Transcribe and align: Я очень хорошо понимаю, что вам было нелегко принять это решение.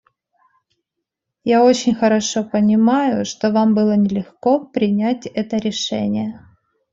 Я 1.43 1.63
очень 1.63 1.93
хорошо 1.93 2.43
понимаю, 2.43 3.23
что 3.23 3.51
вам 3.51 3.75
было 3.75 3.95
нелегко 3.95 4.65
принять 4.65 5.27
это 5.27 5.57
решение. 5.57 6.43